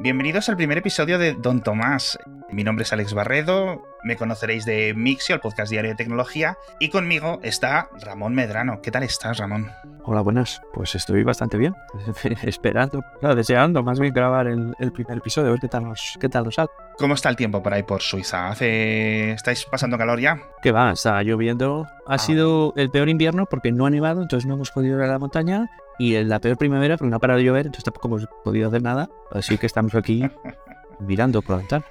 [0.00, 2.18] Bienvenidos al primer episodio de Don Tomás.
[2.50, 6.88] Mi nombre es Alex Barredo, me conoceréis de Mixio, el podcast diario de tecnología, y
[6.88, 8.80] conmigo está Ramón Medrano.
[8.80, 9.70] ¿Qué tal estás, Ramón?
[10.04, 10.62] Hola, buenas.
[10.72, 11.74] Pues estoy bastante bien,
[12.42, 16.30] esperando, no, deseando más bien grabar el, primer episodio, a ver qué tal nos, qué
[16.30, 16.70] tal nos sale.
[16.96, 18.48] ¿Cómo está el tiempo por ahí por Suiza?
[18.48, 19.32] ¿Hace...
[19.32, 20.40] ¿Estáis pasando calor ya?
[20.62, 21.86] Que va, está lloviendo.
[22.06, 22.18] Ha ah.
[22.18, 25.18] sido el peor invierno porque no ha nevado, entonces no hemos podido ir a la
[25.18, 25.68] montaña
[25.98, 28.68] y en la peor primavera, porque no ha parado de llover, entonces tampoco hemos podido
[28.68, 29.08] hacer nada.
[29.32, 30.22] Así que estamos aquí
[31.00, 31.84] mirando por la ventana.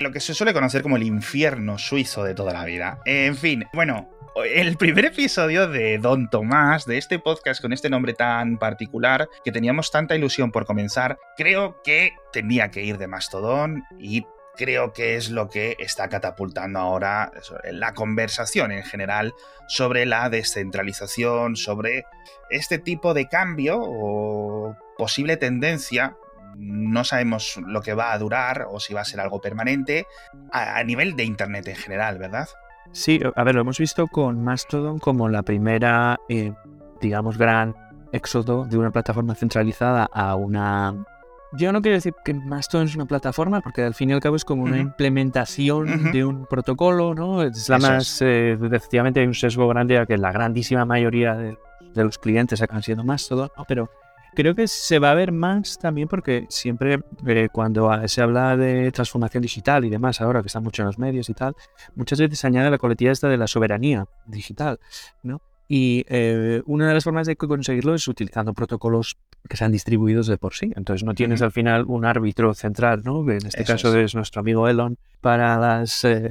[0.00, 3.00] Lo que se suele conocer como el infierno suizo de toda la vida.
[3.04, 8.14] En fin, bueno, el primer episodio de Don Tomás, de este podcast con este nombre
[8.14, 13.84] tan particular, que teníamos tanta ilusión por comenzar, creo que tenía que ir de Mastodón
[13.98, 14.24] y
[14.56, 17.32] creo que es lo que está catapultando ahora
[17.70, 19.32] la conversación en general
[19.68, 22.04] sobre la descentralización, sobre
[22.50, 26.16] este tipo de cambio o posible tendencia.
[26.56, 30.06] No sabemos lo que va a durar o si va a ser algo permanente
[30.50, 32.48] a, nivel de Internet en general, ¿verdad?
[32.92, 36.52] Sí, a ver, lo hemos visto con Mastodon como la primera, eh,
[37.00, 37.74] digamos, gran
[38.12, 41.06] éxodo de una plataforma centralizada a una
[41.52, 44.36] yo no quiero decir que Mastodon es una plataforma, porque al fin y al cabo
[44.36, 47.42] es como una implementación de un protocolo, ¿no?
[47.42, 51.56] Es la más, eh, efectivamente hay un sesgo grande a que la grandísima mayoría de,
[51.94, 53.64] los clientes acaban siendo Mastodon, ¿no?
[53.66, 53.90] Pero
[54.34, 58.90] creo que se va a ver más también porque siempre eh, cuando se habla de
[58.90, 61.54] transformación digital y demás, ahora que están mucho en los medios y tal,
[61.94, 64.80] muchas veces se añade la coletilla esta de la soberanía digital,
[65.22, 65.42] ¿no?
[65.68, 69.16] Y eh, una de las formas de conseguirlo es utilizando protocolos
[69.48, 70.72] que sean distribuidos de por sí.
[70.76, 73.28] Entonces no tienes al final un árbitro central, ¿no?
[73.30, 74.14] En este caso es.
[74.14, 76.30] nuestro amigo Elon para las eh,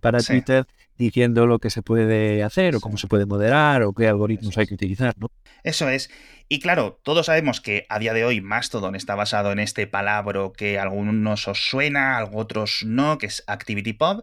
[0.00, 0.66] para, Twitter
[1.00, 4.66] diciendo lo que se puede hacer o cómo se puede moderar o qué algoritmos hay
[4.66, 5.30] que utilizar, ¿no?
[5.64, 6.10] Eso es.
[6.48, 10.50] Y claro, todos sabemos que a día de hoy Mastodon está basado en este palabra
[10.56, 14.22] que a algunos os suena, a otros no, que es ActivityPub.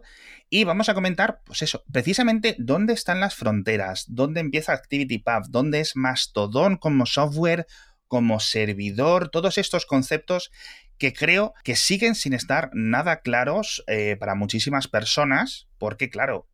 [0.50, 5.80] Y vamos a comentar, pues eso, precisamente dónde están las fronteras, dónde empieza ActivityPub, dónde
[5.80, 7.66] es Mastodon como software,
[8.06, 10.50] como servidor, todos estos conceptos
[10.96, 16.48] que creo que siguen sin estar nada claros eh, para muchísimas personas, porque claro,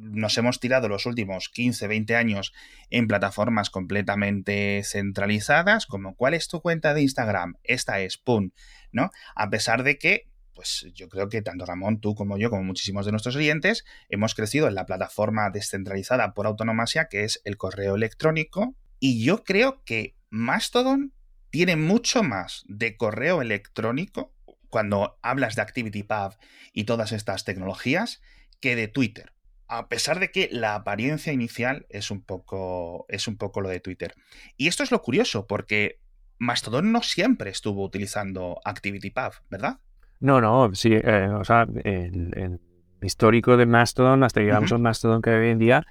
[0.00, 2.52] nos hemos tirado los últimos 15, 20 años
[2.90, 8.50] en plataformas completamente centralizadas, como cuál es tu cuenta de Instagram, esta es, pum,
[8.90, 9.10] ¿no?
[9.34, 13.06] A pesar de que pues yo creo que tanto Ramón, tú como yo, como muchísimos
[13.06, 17.94] de nuestros oyentes, hemos crecido en la plataforma descentralizada por autonomasia que es el correo
[17.94, 18.76] electrónico.
[19.00, 21.14] Y yo creo que Mastodon
[21.50, 24.34] tiene mucho más de correo electrónico
[24.68, 26.36] cuando hablas de ActivityPub
[26.72, 28.22] y todas estas tecnologías
[28.60, 29.32] que de Twitter.
[29.74, 33.80] A pesar de que la apariencia inicial es un poco, es un poco lo de
[33.80, 34.12] Twitter.
[34.58, 35.98] Y esto es lo curioso, porque
[36.38, 39.78] Mastodon no siempre estuvo utilizando ActivityPub, ¿verdad?
[40.20, 42.60] No, no, sí, eh, o sea, el,
[43.00, 45.86] histórico de Mastodon, hasta que llegamos a Mastodon que hoy en día,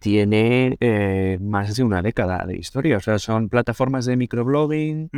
[0.00, 2.96] tiene eh, más de una década de historia.
[2.96, 5.08] O sea, son plataformas de microblogging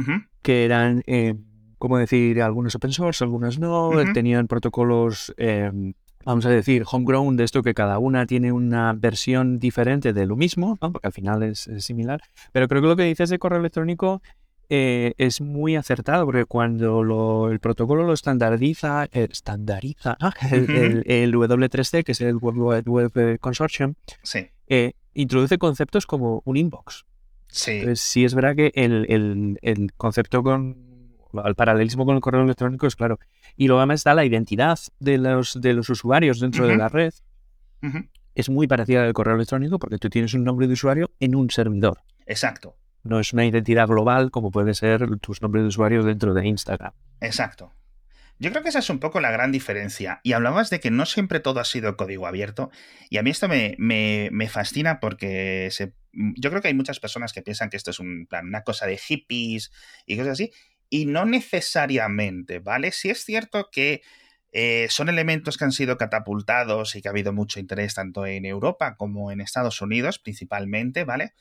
[0.43, 1.35] que eran, eh,
[1.79, 5.35] como decir, algunos open source, algunos no, tenían protocolos,
[6.25, 10.37] vamos a decir, homegrown, de esto que cada una tiene una versión diferente de lo
[10.37, 12.23] mismo, porque al final es, es, similar.
[12.53, 14.23] Pero creo que lo que dices de correo electrónico
[14.75, 20.17] eh, es muy acertado porque cuando el protocolo lo estandariza, eh, estandariza
[20.51, 23.93] el, W3C, que es el World Wide Web Consortium,
[24.69, 27.05] eh, introduce conceptos como un inbox.
[27.49, 27.73] Sí.
[27.73, 30.92] Entonces, sí es verdad que el, concepto con
[31.45, 33.19] el paralelismo con el correo electrónico es claro.
[33.57, 37.13] Y luego además está la identidad de los, de los usuarios dentro de la red.
[38.35, 41.51] Es muy parecida al correo electrónico porque tú tienes un nombre de usuario en un
[41.51, 41.99] servidor.
[42.27, 46.47] Exacto no es una identidad global como puede ser tus nombres de usuario dentro de
[46.47, 46.93] Instagram.
[47.21, 47.75] Exacto.
[48.39, 50.21] Yo creo que esa es un poco la gran diferencia.
[50.25, 52.71] Y hablabas de que no siempre todo ha sido código abierto.
[53.09, 55.71] Y a mí esto me, me, fascina porque
[56.13, 58.87] yo creo que hay muchas personas que piensan que esto es un plan, una cosa
[58.87, 59.71] de hippies
[60.07, 60.51] y cosas así.
[60.93, 62.93] Y no necesariamente, ¿vale?
[62.93, 64.03] Sí es cierto que
[64.53, 68.45] eh, son elementos que han sido catapultados y que ha habido mucho interés tanto en
[68.45, 71.33] Europa como en Estados Unidos principalmente, ¿vale?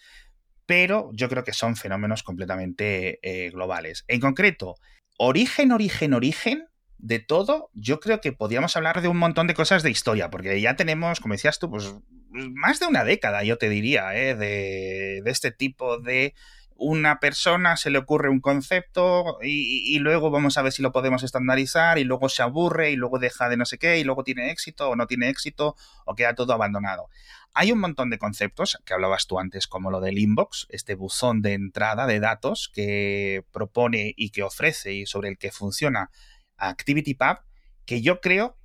[0.72, 4.06] pero yo creo que son fenómenos completamente eh, globales.
[4.08, 4.78] En concreto,
[5.18, 9.84] origen, origen, origen de todo, yo creo que podríamos hablar de un montón de cosas
[9.84, 11.94] de historia, porque ya tenemos, como decías tú, pues
[12.30, 14.34] más de una década, yo te diría, ¿eh?
[14.34, 16.36] de, este tipo de
[16.82, 21.22] una persona se le ocurre un concepto y, luego vamos a ver si lo podemos
[21.22, 24.50] estandarizar y luego se aburre y luego deja de no sé qué y luego tiene
[24.50, 25.76] éxito o no tiene éxito
[26.06, 27.08] o queda todo abandonado.
[27.54, 31.44] Hay un montón de conceptos que hablabas tú antes, como lo del inbox, este buzón
[31.44, 36.10] de entrada de datos que propone y que ofrece y sobre el que funciona
[36.58, 37.40] ActivityPub,
[37.86, 38.58] que yo creo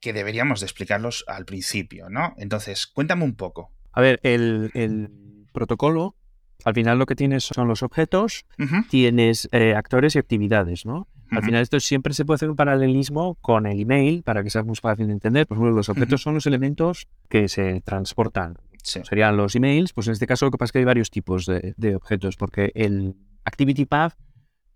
[0.00, 2.34] que deberíamos de explicarlos al principio, ¿no?
[2.36, 3.72] Entonces, cuéntame un poco.
[3.92, 5.10] A ver, el,
[5.52, 6.16] protocolo,
[6.64, 8.44] al final lo que tienes son los objetos,
[8.90, 11.08] tienes eh, actores y actividades, ¿no?
[11.30, 14.62] Al final esto siempre se puede hacer un paralelismo con el email para que sea
[14.62, 15.46] muy fácil de entender.
[15.46, 18.56] Por ejemplo, los objetos son los elementos que se transportan.
[18.82, 19.92] Serían los emails.
[19.92, 22.36] Pues en este caso lo que pasa es que hay varios tipos de, de objetos,
[22.36, 24.14] porque el ActivityPath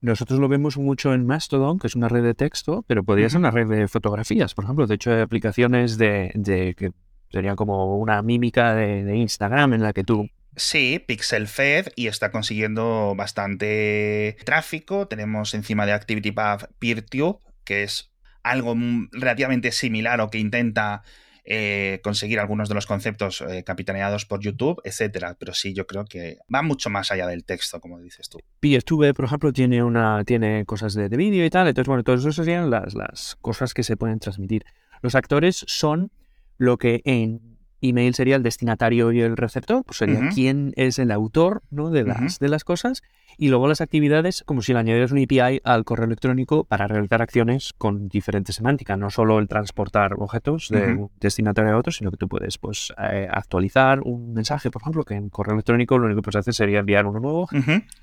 [0.00, 3.40] nosotros lo vemos mucho en Mastodon, que es una red de texto, pero podría ser
[3.40, 4.86] una red de fotografías, por ejemplo.
[4.86, 6.92] De hecho, hay aplicaciones de, que
[7.30, 12.30] serían como una mímica de, Instagram en la que tú Sí, Pixel Fed y está
[12.30, 15.06] consiguiendo bastante tráfico.
[15.06, 18.10] Tenemos encima de ActivityPath PeerTube, que es
[18.42, 18.74] algo
[19.12, 21.02] relativamente similar o que intenta
[21.44, 25.36] eh, conseguir algunos de los conceptos eh, capitaneados por YouTube, etcétera.
[25.38, 28.38] Pero sí, yo creo que va mucho más allá del texto, como dices tú.
[28.60, 31.68] PeerTube, por ejemplo, tiene una tiene cosas de, vídeo y tal.
[31.68, 34.64] Entonces, bueno, todas esas serían las, las cosas que se pueden transmitir.
[35.02, 36.10] Los actores son
[36.56, 41.10] lo que en email sería el destinatario y el receptor, pues sería quién es el
[41.10, 41.90] autor ¿no?
[41.90, 43.02] de, las, de las cosas.
[43.40, 47.22] Y luego las actividades, como si le añadieras un API al correo electrónico para realizar
[47.22, 52.10] acciones con diferentes semánticas, no solo el transportar objetos de un destinatario a otro, sino
[52.10, 56.06] que tú puedes pues, eh, actualizar un mensaje, por ejemplo, que en correo electrónico lo
[56.06, 57.48] único que puedes hacer sería enviar uno nuevo,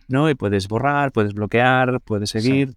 [0.08, 0.30] ¿no?
[0.30, 2.74] Y puedes borrar, puedes bloquear, puedes seguir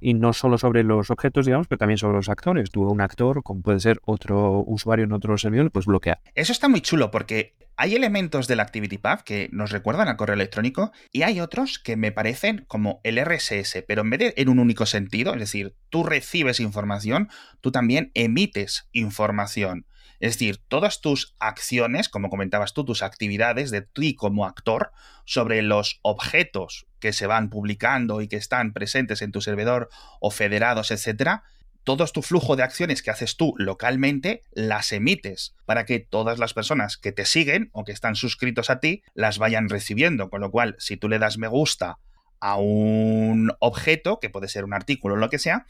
[0.00, 2.70] y no solo sobre los objetos, digamos, pero también sobre los actores.
[2.70, 6.20] Tú, un actor, como puede ser otro usuario en otro servidor, pues bloquear.
[6.34, 10.92] Eso está muy chulo porque hay elementos del ActivityPath que nos recuerdan al correo electrónico
[11.12, 14.58] y hay otros que me parecen como el RSS, pero en vez de en un
[14.58, 17.30] único sentido, es decir, tú recibes información,
[17.62, 19.86] tú también emites información.
[20.20, 24.92] Es decir, todas tus acciones, como comentabas tú, tus actividades de ti como actor
[25.24, 29.88] sobre los objetos que se van publicando y que están presentes en tu servidor
[30.20, 31.42] o federados, etcétera,
[31.84, 36.52] todo tu flujo de acciones que haces tú localmente las emites para que todas las
[36.52, 40.28] personas que te siguen o que están suscritos a ti las vayan recibiendo.
[40.28, 41.98] Con lo cual, si tú le das me gusta
[42.38, 45.66] a un objeto, que puede ser un artículo o lo que sea,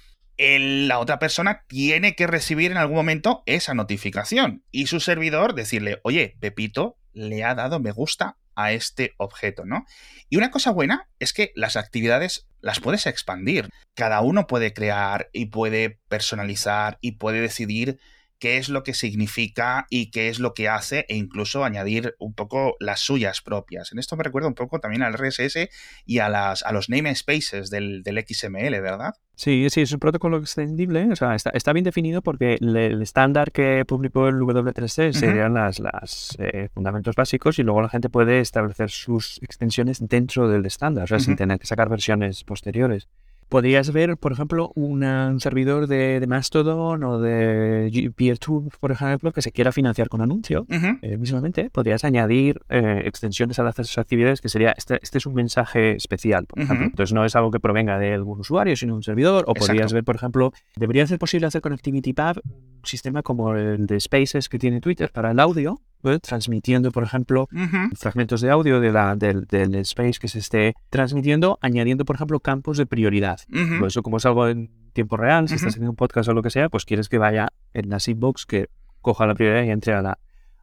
[0.49, 6.01] la otra persona tiene que recibir en algún momento esa notificación y su servidor decirle,
[6.03, 9.85] oye, Pepito le ha dado me gusta a este objeto, ¿no?
[10.29, 13.69] Y una cosa buena es que las actividades las puedes expandir.
[13.95, 17.99] Cada uno puede crear y puede personalizar y puede decidir
[18.41, 22.35] qué es lo que significa y qué es lo que hace e incluso añadir un
[22.35, 23.93] poco las suyas propias.
[23.93, 25.69] En esto me recuerda un poco también al RSS
[26.07, 29.15] y a, las, a los namespaces del, del XML, ¿verdad?
[29.37, 33.85] Sí, sí, es un protocolo extendible, o sea, está, bien definido porque el estándar que
[33.87, 38.91] publicó el W3C serían las, las eh, fundamentos básicos y luego la gente puede establecer
[38.91, 43.09] sus extensiones dentro del estándar, o sea, sin tener que sacar versiones posteriores
[43.51, 45.03] podrías ver, por ejemplo, un
[45.41, 51.19] servidor de, Mastodon o de PeerTube, por ejemplo, que se quiera financiar con anuncio, eh,
[51.19, 55.97] mismamente, podrías añadir eh, extensiones a las actividades que sería, este, este es un mensaje
[55.97, 56.87] especial, por ejemplo.
[56.87, 59.45] Entonces no es algo que provenga de algún usuario, sino un servidor.
[59.49, 63.87] O podrías ver, por ejemplo, debería ser posible hacer con ActivityPub un sistema como el
[63.87, 65.81] de Spaces que tiene Twitter para el audio,
[66.23, 67.49] transmitiendo, por ejemplo,
[67.97, 72.41] fragmentos de audio de la, del, del, space que se esté transmitiendo, añadiendo, por ejemplo,
[72.41, 73.41] campos de prioridad.
[73.79, 76.43] Por eso, como es algo en tiempo real, si estás haciendo un podcast o lo
[76.43, 78.69] que sea, pues quieres que vaya en la inbox que
[79.01, 80.19] coja la prioridad y entre a la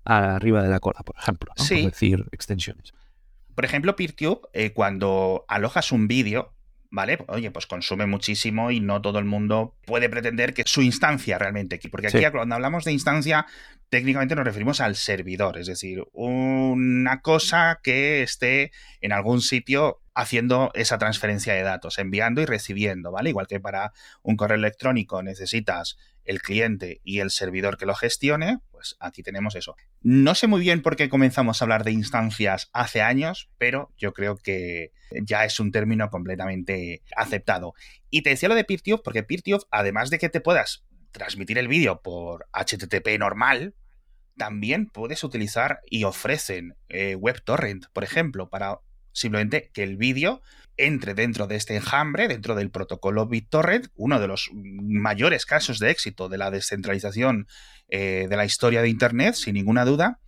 [0.08, 1.52] arriba de la cola, por ejemplo.
[1.58, 1.64] ¿no?
[1.64, 1.86] Sí.
[1.86, 2.94] decir, extensiones.
[3.56, 6.54] Por ejemplo, PeerTube, eh, cuando alojas un vídeo,
[6.92, 7.20] ¿vale?
[7.28, 11.80] Oye, pues consume muchísimo y no todo el mundo puede pretender que su instancia realmente,
[11.92, 13.46] porque aquí cuando hablamos de instancia,
[13.90, 20.72] técnicamente nos referimos al servidor, es decir, una cosa que esté en algún sitio haciendo
[20.74, 23.30] esa transferencia de datos, enviando y recibiendo, ¿vale?
[23.30, 23.94] Igual que para
[24.24, 25.96] un correo electrónico necesitas
[26.26, 29.76] el cliente y el servidor que lo gestione, pues aquí tenemos eso.
[30.02, 34.12] No sé muy bien por qué comenzamos a hablar de instancias hace años, pero yo
[34.12, 37.76] creo que ya es un término completamente aceptado.
[38.10, 41.68] Y te decía lo de PeerTube porque PeerTube, además de que te puedas transmitir el
[41.68, 43.76] vídeo por HTTP normal,
[44.36, 48.80] también puedes utilizar y ofrecen eh, WebTorrent, por ejemplo, para
[49.18, 50.42] simplemente que el vídeo
[50.78, 55.90] entre dentro de este enjambre, dentro del protocolo BitTorrent, uno de los mayores casos de
[55.90, 57.48] éxito de la descentralización
[57.90, 60.20] eh, de la historia de Internet, sin ninguna duda,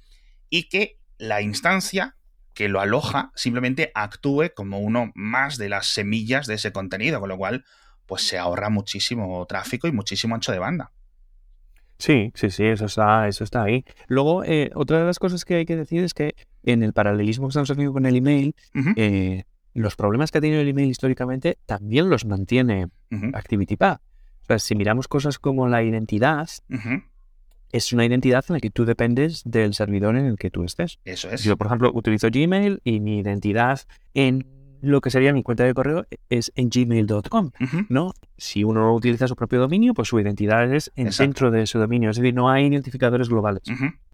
[0.49, 2.15] y que la instancia
[2.55, 7.29] que lo aloja simplemente actúe como uno más de las semillas de ese contenido, con
[7.29, 7.63] lo cual
[8.07, 10.91] pues se ahorra muchísimo tráfico y muchísimo ancho de banda.
[11.99, 13.85] Sí, sí, sí, eso está, eso está ahí.
[14.07, 17.47] Luego, eh, otra de las cosas que hay que decir es que en el paralelismo
[17.47, 18.55] que estamos haciendo con el email,
[18.95, 22.87] eh, los problemas que ha tenido el email históricamente también los mantiene
[23.33, 23.97] ActivityPub.
[23.97, 26.49] O sea, si miramos cosas como la identidad,
[27.71, 30.99] es una identidad en la que tú dependes del servidor en el que tú estés.
[31.05, 31.43] Eso es.
[31.43, 33.81] Yo, por ejemplo, utilizo Gmail y mi identidad
[34.13, 34.47] en
[34.81, 37.51] lo que sería mi cuenta de correo es en gmail.com,
[37.89, 38.13] ¿no?
[38.37, 42.09] Si uno utiliza su propio dominio, pues su identidad es en dentro de su dominio,
[42.09, 43.63] es decir, no hay identificadores globales.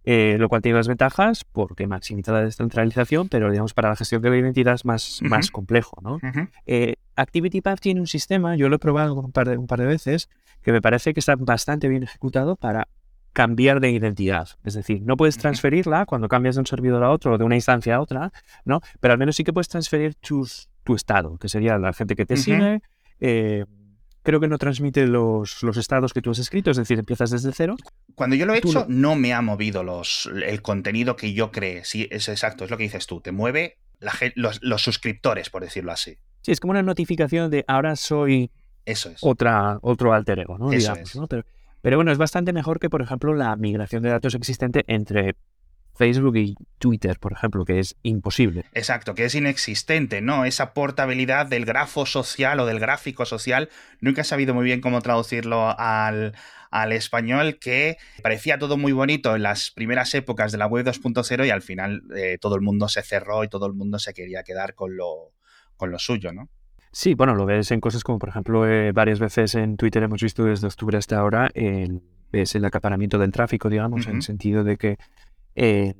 [0.08, 4.22] Eh, lo cual tiene las ventajas porque maximiza la descentralización, pero digamos para la gestión
[4.22, 6.20] de la identidad es más, más complejo, ¿no?
[6.68, 9.88] Eh, ActivityPub tiene un sistema, yo lo he probado un par, de, un par de
[9.88, 10.30] veces,
[10.62, 12.88] que me parece que está bastante bien ejecutado para
[13.36, 14.48] cambiar de identidad.
[14.64, 17.56] Es decir, no puedes transferirla cuando cambias de un servidor a otro o de una
[17.56, 18.32] instancia a otra,
[18.64, 18.80] ¿no?
[19.02, 22.38] Pero al menos sí que puedes transferir tu estado, que sería la gente que te
[22.38, 22.82] sigue.
[23.20, 23.66] Eh,
[24.24, 27.52] creo que no transmite los, los, estados que tú has escrito, es decir, empiezas desde
[27.52, 27.76] cero.
[28.16, 31.84] Cuando yo lo he hecho, no me ha movido los, el contenido que yo cree.
[31.84, 33.20] Sí, es exacto, es lo que dices tú.
[33.20, 33.80] Te mueve
[34.36, 36.18] los, los, suscriptores, por decirlo así.
[36.42, 38.50] Sí, es como una notificación de ahora soy
[38.86, 39.18] Eso es.
[39.20, 40.72] otra, otro alter ego, ¿no?
[40.72, 41.18] Eso es.
[41.18, 41.28] ¿no?
[41.28, 41.44] Pero,
[41.86, 45.36] pero bueno, es bastante mejor que, por ejemplo, la migración de datos existente entre
[45.96, 48.66] Facebook y Twitter, por ejemplo, que es imposible.
[48.74, 50.46] Exacto, que es inexistente, ¿no?
[50.46, 53.70] Esa portabilidad del grafo social o del gráfico social,
[54.02, 56.34] nunca he sabido muy bien cómo traducirlo al,
[56.90, 61.52] español, que parecía todo muy bonito en las primeras épocas de la web 2.0 y
[61.52, 64.74] al final eh, todo el mundo se cerró y todo el mundo se quería quedar
[64.74, 65.34] con lo,
[65.78, 66.50] con lo suyo, ¿no?
[66.98, 70.22] Sí, bueno, lo ves en cosas como, por ejemplo, eh, varias veces en Twitter hemos
[70.22, 74.64] visto desde octubre hasta ahora, el, ves el acaparamiento del tráfico, digamos, en el sentido
[74.64, 74.98] de que
[75.56, 75.94] eh,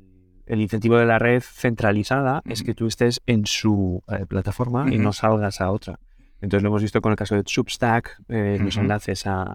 [0.46, 4.96] el incentivo de la red centralizada es que tú estés en su eh, plataforma y
[4.96, 6.00] no salgas a otra.
[6.40, 9.54] Entonces lo hemos visto con el caso de Substack, los enlaces a,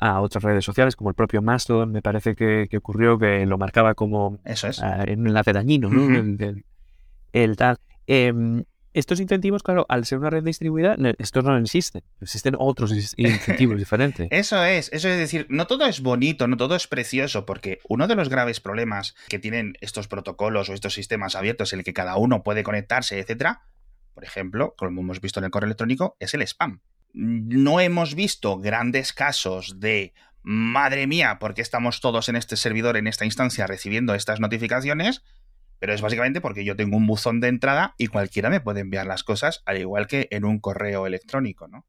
[0.00, 4.40] otras redes sociales, como el propio Mastodon, me parece que, ocurrió que lo marcaba como
[4.44, 4.80] Eso es.
[4.80, 6.12] un enlace dañino, ¿no?
[6.12, 6.64] el,
[7.32, 7.78] el, tal.
[8.94, 12.02] Estos incentivos, claro, al ser una red distribuida, estos no existen.
[12.20, 14.28] Existen otros incentivos diferentes.
[14.30, 18.06] Eso es, eso es decir, no todo es bonito, no todo es precioso, porque uno
[18.06, 21.94] de los graves problemas que tienen estos protocolos o estos sistemas abiertos en el que
[21.94, 23.62] cada uno puede conectarse, etcétera,
[24.14, 26.80] por ejemplo, como hemos visto en el correo electrónico, es el spam.
[27.14, 33.06] No hemos visto grandes casos de madre mía, porque estamos todos en este servidor, en
[33.06, 35.22] esta instancia, recibiendo estas notificaciones,
[35.82, 39.04] pero es básicamente porque yo tengo un buzón de entrada y cualquiera me puede enviar
[39.04, 41.84] las cosas, al igual que en un correo electrónico, ¿no?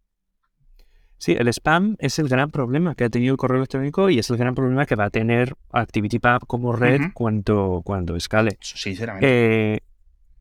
[1.20, 4.28] Sí, el spam es el gran problema que ha tenido el correo electrónico y es
[4.32, 8.58] el gran problema que va a tener ActivityPub como red cuando, cuando escale.
[8.62, 9.76] Sinceramente.
[9.76, 9.80] Eh,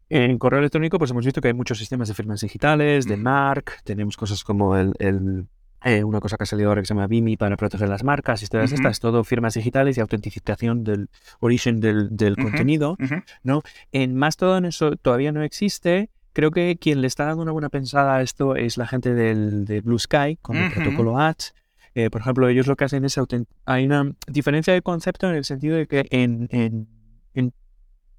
[0.09, 3.83] en correo electrónico, pues hemos visto que hay muchos sistemas de firmas digitales, de MARC,
[3.85, 5.47] tenemos cosas como el
[5.85, 8.43] eh, una cosa que ha salido ahora que se llama Vimi para proteger las marcas
[8.43, 11.09] y todas estas, todo firmas digitales y autentificación del
[11.41, 12.97] origen del, contenido,
[13.43, 13.63] ¿no?
[13.91, 16.11] En Mastodon eso todavía no existe.
[16.33, 19.65] Creo que quien le está dando una buena pensada a esto es la gente del,
[19.65, 21.55] de Blue Sky con el protocolo ATS.
[21.95, 23.21] Eh, por ejemplo, ellos lo que hacen es
[23.67, 26.89] hay una diferencia de concepto en el sentido de que en, en,
[27.35, 27.53] en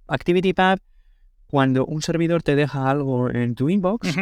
[0.08, 0.80] ActivityPub,
[1.48, 4.16] cuando un servidor te deja algo en tu inbox,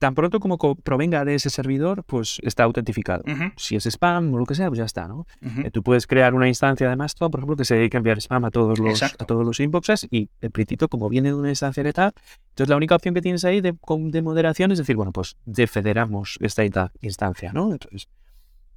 [0.00, 3.22] tan pronto como provenga de ese servidor, pues está autentificado.
[3.56, 5.26] Si es spam o lo que sea, pues ya está, ¿no?
[5.42, 8.16] Eh, tú puedes crear una instancia de Mastodon, por ejemplo, que se dedique a enviar
[8.18, 11.50] spam a todos los, a todos los inboxes y el pritito, como viene de una
[11.50, 12.12] instancia de tal,
[12.48, 16.38] entonces la única opción que tienes ahí de, de moderación es decir, bueno, pues defederamos
[16.40, 16.64] esta
[17.02, 17.70] instancia, ¿no?
[17.70, 18.08] Entonces,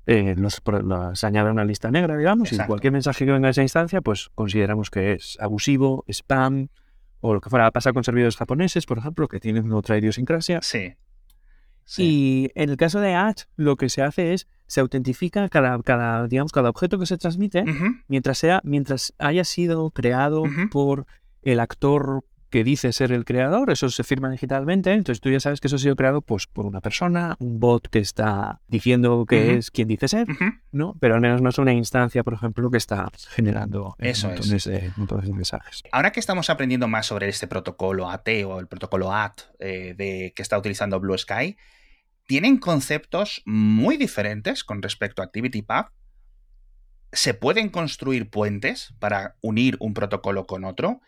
[0.06, 0.62] eh, los,
[1.14, 4.30] se añade una lista negra, digamos, y cualquier mensaje que venga de esa instancia, pues
[4.36, 6.68] consideramos que es abusivo, spam,
[7.22, 7.72] o lo que fuera.
[7.72, 10.62] Pasa con servidores japoneses, por ejemplo, que tienen otra idiosincrasia.
[10.62, 10.94] Sí.
[11.98, 16.28] Y en el caso de H, lo que se hace es se autentifica cada, cada,
[16.28, 17.64] digamos, cada objeto que se transmite
[18.08, 21.06] mientras sea, mientras haya sido creado por
[21.44, 22.24] el actor
[22.54, 25.78] que dice ser el creador, eso se firma digitalmente, entonces tú ya sabes que eso
[25.78, 29.88] ha sido creado pues, por una persona, un bot que está diciendo que es quien
[29.88, 30.28] dice ser,
[30.72, 30.96] ¿no?
[31.00, 34.92] Pero al menos no es una instancia, por ejemplo, que está generando eso montones, de,
[35.34, 35.82] mensajes.
[35.92, 40.32] Ahora que estamos aprendiendo más sobre este protocolo AT o el protocolo AT eh, de,
[40.36, 41.58] que está utilizando Blue Sky,
[42.28, 45.88] tienen conceptos muy diferentes con respecto a ActivityPub.
[47.14, 51.02] Se pueden construir puentes para unir un protocolo con otro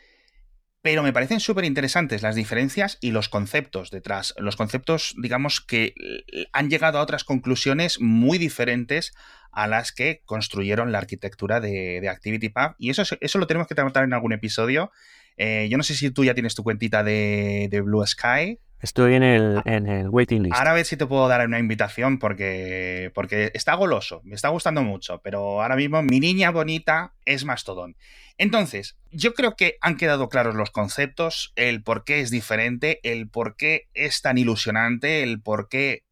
[0.86, 4.36] pero me parecen súper interesantes las diferencias y los conceptos detrás.
[4.38, 9.16] Los conceptos, digamos, que eh, han llegado a otras conclusiones muy diferentes
[9.52, 12.76] a las que construyeron la arquitectura de, ActivityPub.
[12.78, 14.92] Y eso, eso lo tenemos que tratar en algún episodio.
[15.38, 18.60] Eh, yo no sé si tú ya tienes tu cuentita de, Blue Sky.
[18.82, 20.56] Estoy en el, en el waiting list.
[20.56, 24.50] Ahora a ver si te puedo dar una invitación porque, porque está goloso, me está
[24.50, 27.96] gustando mucho, pero ahora mismo mi niña bonita es Mastodon.
[28.38, 33.30] Entonces, yo creo que han quedado claros los conceptos, el por qué es diferente, el
[33.30, 36.04] por qué es tan ilusionante, el por qué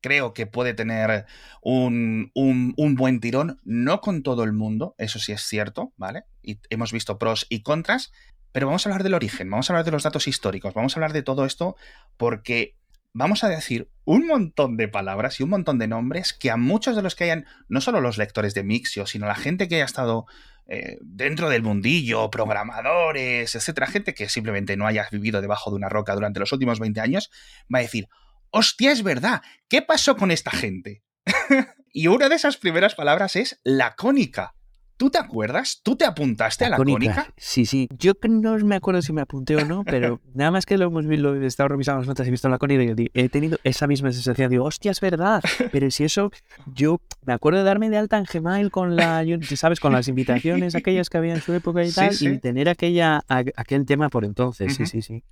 [0.00, 1.26] creo que puede tener
[1.62, 2.32] un,
[2.96, 6.24] buen tirón, no con todo el mundo, eso sí es cierto, ¿vale?
[6.42, 8.12] Y hemos visto pros y contras,
[8.52, 11.00] pero vamos a hablar del origen, vamos a hablar de los datos históricos, vamos a
[11.00, 11.76] hablar de todo esto
[12.16, 12.76] porque
[13.12, 16.96] vamos a decir un montón de palabras y un montón de nombres que a muchos
[16.96, 19.84] de los que hayan, no solo los lectores de Mixio, sino la gente que haya
[19.84, 20.26] estado
[20.66, 25.88] eh, dentro del mundillo, programadores, etcétera, gente que simplemente no haya vivido debajo de una
[25.88, 27.30] roca durante los últimos 20 años,
[27.72, 28.08] va a decir,
[28.50, 31.02] hostia, es verdad, ¿qué pasó con esta gente?
[31.92, 34.54] y una de esas primeras palabras es lacónica.
[35.00, 35.80] ¿Tú te acuerdas?
[35.82, 37.32] ¿Tú te apuntaste a la cónica?
[37.38, 37.88] Sí, sí.
[37.98, 41.06] Yo no me acuerdo si me apunté o no, pero nada más que lo hemos
[41.06, 43.86] visto, he estado revisando las notas y he visto la cónica y he tenido esa
[43.86, 44.50] misma sensación.
[44.50, 45.42] Digo, hostia, es verdad.
[45.72, 46.30] Pero si eso,
[46.74, 49.24] yo me acuerdo de darme de alta en Gmail con la,
[49.56, 49.80] ¿sabes?
[49.80, 53.86] Con las invitaciones aquellas que había en su época y tal, y tener aquella, aquel
[53.86, 54.76] tema por entonces.
[54.76, 55.24] Sí, sí, sí.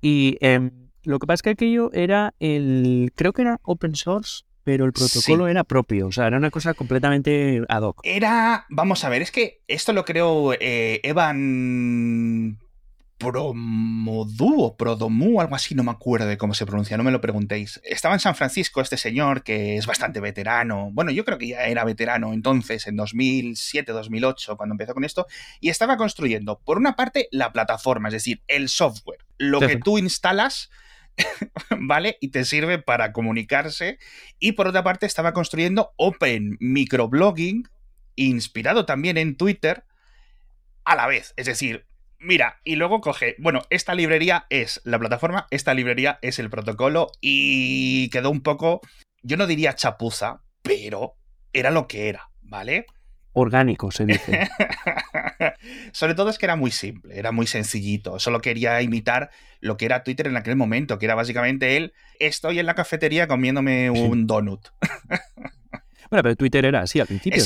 [0.00, 4.45] Y em, lo que pasa es que aquello era el, creo que era open source,
[4.66, 8.00] pero el protocolo era propio, o sea, era una cosa completamente ad hoc.
[8.02, 12.58] Era, vamos a ver, es que esto lo creo eh, Evan
[13.16, 17.20] Promodu o Prodomu, algo así, no me acuerdo de cómo se pronuncia, no me lo
[17.20, 17.80] preguntéis.
[17.84, 21.66] Estaba en San Francisco este señor que es bastante veterano, bueno, yo creo que ya
[21.66, 25.28] era veterano entonces, en 2007, 2008, cuando empezó con esto,
[25.60, 29.96] y estaba construyendo, por una parte, la plataforma, es decir, el software, lo que tú
[29.96, 30.70] instalas
[31.78, 32.18] ¿vale?
[32.20, 33.98] Y te sirve para comunicarse.
[34.38, 37.68] Y por otra parte, estaba construyendo Open Microblogging,
[38.16, 39.84] inspirado también en Twitter,
[40.84, 41.34] a la vez.
[41.36, 41.86] Es decir,
[42.18, 47.10] mira, y luego coge, bueno, esta librería es la plataforma, esta librería es el protocolo,
[47.20, 48.80] y quedó un poco,
[49.22, 51.14] yo no diría chapuza, pero
[51.52, 52.86] era lo que era, ¿vale?
[53.36, 54.48] Orgánico, se dice.
[55.92, 58.18] Sobre todo es que era muy simple, era muy sencillito.
[58.18, 62.58] Solo quería imitar lo que era Twitter en aquel momento, que era básicamente él, estoy
[62.58, 64.68] en la cafetería comiéndome un donut.
[66.08, 67.42] Bueno, pero Twitter era así al principio.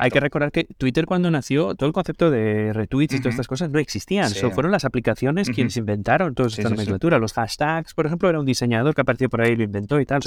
[0.00, 3.46] Hay que recordar que Twitter cuando nació, todo el concepto de retweets y todas estas
[3.46, 4.32] cosas no existían.
[4.54, 7.18] fueron las aplicaciones quienes inventaron toda esta nomenclatura.
[7.18, 10.06] Los hashtags, por ejemplo, era un diseñador que a partir por ahí lo inventó y
[10.06, 10.22] tal.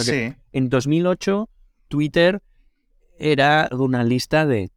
[0.53, 1.49] en 2008
[1.87, 2.43] Twitter
[3.19, 4.69] era una lista de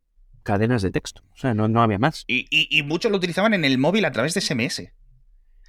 [0.42, 1.22] cadenas de texto.
[1.33, 2.24] O sea, no, no había más.
[2.26, 4.92] Y, muchos lo utilizaban en el móvil a través de SMS.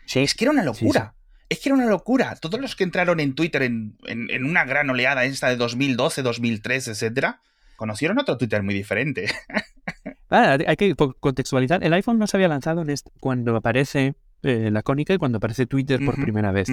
[0.06, 0.20] Sí.
[0.20, 1.16] Es que era una locura.
[1.50, 2.36] Es que era una locura.
[2.36, 3.96] Todos los que entraron en Twitter en,
[4.44, 7.42] una gran oleada esta de 2012, 2013, etcétera,
[7.76, 9.28] conocieron otro Twitter muy diferente.
[10.34, 11.84] Ah, hay que contextualizar.
[11.84, 12.86] El iPhone no se había lanzado
[13.20, 16.70] cuando aparece eh, la cónica y cuando aparece Twitter por primera vez.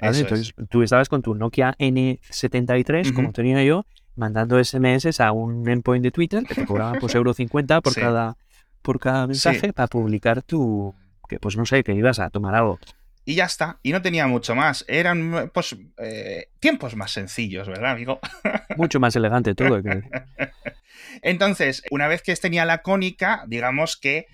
[0.00, 3.84] Entonces tú estabas con tu Nokia N73, como tenía yo,
[4.16, 8.36] mandando SMS a un endpoint de Twitter que te cobraban pues euro 50 por cada
[8.82, 10.94] por cada mensaje para publicar tu
[11.28, 12.78] que pues no sé, que ibas a tomar algo.
[13.24, 14.84] Y ya está, y no tenía mucho más.
[14.88, 18.18] Eran pues eh, tiempos más sencillos, ¿verdad, amigo?
[18.76, 19.80] Mucho más elegante todo.
[21.22, 24.26] Entonces, una vez que tenía la cónica, digamos que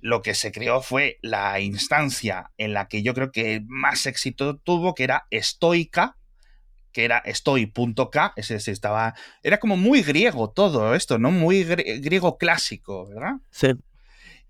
[0.00, 4.56] lo que se creó fue la instancia en la que yo creo que más éxito
[4.56, 6.16] tuvo, que era estoica,
[6.92, 11.30] que era estoy.k, ese, estaba, era como muy griego todo esto, ¿no?
[11.30, 13.36] Muy griego clásico, ¿verdad?
[13.50, 13.72] Sí.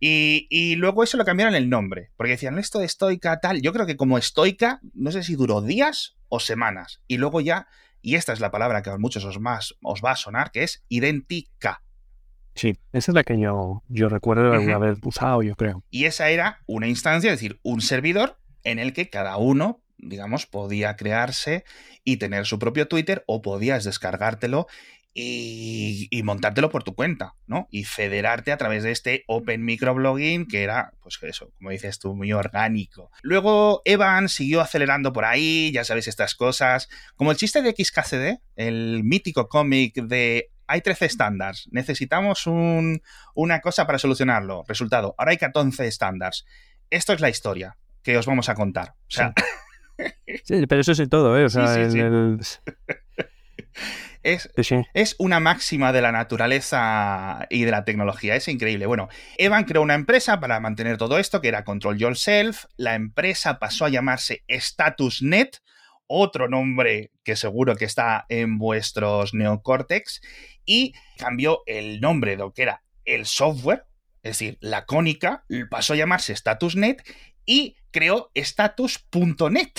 [0.05, 3.87] Y, luego eso lo cambiaron el nombre, porque decían esto de estoica tal, yo creo
[3.87, 7.69] que como estoica, no sé si duró días o semanas, y luego ya,
[8.01, 10.65] y esta es la palabra que a muchos os, más, os va a sonar, que
[10.65, 11.85] es idéntica.
[12.57, 15.85] Sí, esa es la que yo, yo recuerdo haber usado, yo creo.
[15.89, 20.47] Y esa era una instancia, es decir, un servidor en el que cada uno digamos,
[20.47, 21.65] podía crearse
[22.05, 24.67] y tener su propio Twitter o podías descargártelo
[25.15, 27.69] y, montártelo por tu cuenta, ¿no?
[27.71, 32.15] Y federarte a través de este Open Microblogging, que era, pues eso, como dices tú,
[32.15, 33.11] muy orgánico.
[33.23, 38.41] Luego Evan siguió acelerando por ahí, ya sabéis estas cosas, como el chiste de XKCD,
[38.57, 44.65] el mítico cómic de hay 13 estándares, necesitamos una cosa para solucionarlo.
[44.67, 46.47] Resultado, ahora hay 14 estándares.
[46.89, 48.95] Esto es la historia que os vamos a contar.
[49.09, 49.35] O sea,
[50.69, 51.45] pero eso es todo, ¿eh?
[51.45, 51.77] O sea,
[54.23, 58.87] Es, es, una máxima de la naturaleza y de la tecnología, es increíble.
[58.87, 62.67] Bueno, Evan creó una empresa para mantener todo esto, que era Control Yourself.
[62.77, 65.59] La empresa pasó a llamarse StatusNet,
[66.07, 70.21] otro nombre que seguro que está en vuestros neocórtex,
[70.65, 73.87] y cambió el nombre de lo que era el software,
[74.23, 77.03] es decir, Lacónica pasó a llamarse Statusnet
[77.45, 79.71] y creó status.net,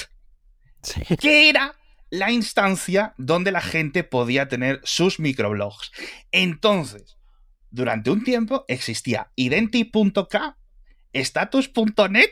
[1.19, 1.75] que era
[2.09, 5.91] la instancia donde la gente podía tener sus microblogs.
[6.31, 7.17] Entonces,
[7.71, 10.57] durante un tiempo existía identi.k,
[11.11, 12.29] status.net.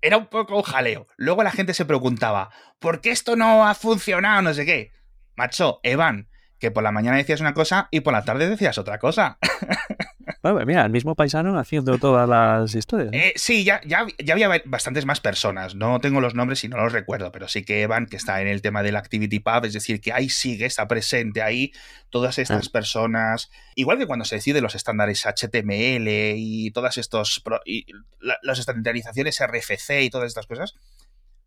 [0.00, 1.08] Era un poco un jaleo.
[1.16, 4.42] Luego la gente se preguntaba, ¿por qué esto no ha funcionado?
[4.42, 4.92] No sé qué.
[5.36, 8.98] Macho, Evan, que por la mañana decías una cosa y por la tarde decías otra
[8.98, 9.38] cosa.
[10.42, 13.10] Bueno, mira, el mismo paisano haciendo todas las historias.
[13.12, 15.76] Eh, sí, ya, ya, ya, había bastantes más personas.
[15.76, 18.48] No tengo los nombres y no los recuerdo, pero sí que Evan, que está en
[18.48, 21.72] el tema del Activity Pub, es decir, que ahí sigue, está presente ahí
[22.10, 22.70] todas estas ah.
[22.72, 23.52] personas.
[23.76, 27.40] Igual que cuando se decide los estándares HTML y todas estos.
[27.64, 27.86] Y
[28.18, 30.74] las estandarizaciones RFC y todas estas cosas,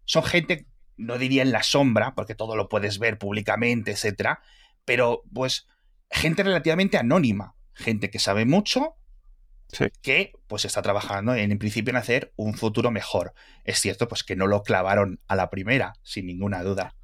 [0.05, 4.39] son gente, no diría en la sombra, porque todo lo puedes ver públicamente, etcétera,
[4.85, 5.67] pero pues
[6.09, 8.95] gente relativamente anónima gente que sabe mucho,
[10.01, 13.33] que pues está trabajando en, en, principio en hacer un futuro mejor.
[13.63, 16.95] Es cierto, pues que no lo clavaron a la primera, sin ninguna duda.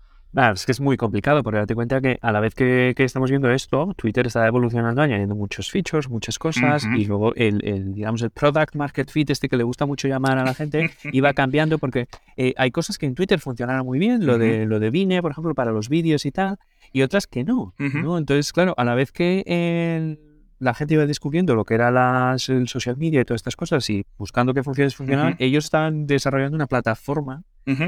[0.53, 3.51] es que es muy complicado, porque date cuenta que a la vez que, estamos viendo
[3.51, 8.75] esto, Twitter está evolucionando, añadiendo muchos features, muchas cosas, y luego el, digamos, el product
[8.75, 12.07] market fit, este que le gusta mucho llamar a la gente, iba cambiando porque
[12.37, 15.31] eh, hay cosas que en Twitter funcionaron muy bien, lo, de, lo de Vine, por
[15.31, 16.57] ejemplo, para los vídeos y tal,
[16.93, 18.17] y otras que no, ¿no?
[18.17, 20.30] Entonces, claro, a la vez que el
[20.61, 23.89] la gente iba descubriendo lo que era las, el social media y todas estas cosas
[23.89, 27.43] y buscando qué funciones funcionaban, ellos estaban desarrollando una plataforma,